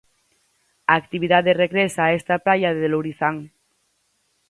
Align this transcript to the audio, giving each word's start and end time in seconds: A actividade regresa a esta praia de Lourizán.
A 0.91 0.93
actividade 1.01 1.57
regresa 1.63 2.01
a 2.05 2.13
esta 2.19 2.35
praia 2.45 2.69
de 2.79 2.87
Lourizán. 2.93 3.37